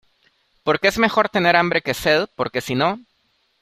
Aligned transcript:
porque 0.63 0.87
es 0.87 0.97
mejor 0.97 1.29
tener 1.29 1.55
hambre 1.55 1.83
que 1.83 1.93
sed, 1.93 2.27
porque 2.35 2.59
sino 2.61 2.97